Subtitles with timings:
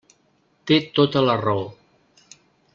[0.71, 1.69] Té tota la raó.